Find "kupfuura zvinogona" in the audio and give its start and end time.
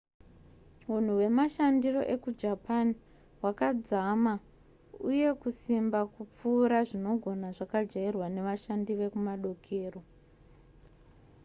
6.13-7.47